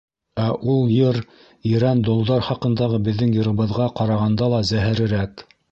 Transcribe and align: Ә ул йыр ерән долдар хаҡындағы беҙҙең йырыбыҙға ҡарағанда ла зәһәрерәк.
Ә 0.43 0.45
ул 0.75 0.87
йыр 0.95 1.19
ерән 1.73 2.01
долдар 2.09 2.43
хаҡындағы 2.49 3.03
беҙҙең 3.09 3.39
йырыбыҙға 3.39 3.93
ҡарағанда 4.01 4.53
ла 4.57 4.69
зәһәрерәк. 4.73 5.51